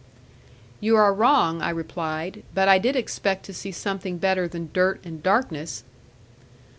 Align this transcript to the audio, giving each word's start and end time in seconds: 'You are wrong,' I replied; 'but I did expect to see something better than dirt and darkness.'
'You 0.79 0.95
are 0.95 1.13
wrong,' 1.13 1.61
I 1.61 1.69
replied; 1.69 2.41
'but 2.55 2.67
I 2.67 2.79
did 2.79 2.95
expect 2.95 3.45
to 3.45 3.53
see 3.53 3.71
something 3.71 4.17
better 4.17 4.47
than 4.47 4.71
dirt 4.73 4.99
and 5.05 5.21
darkness.' 5.21 5.83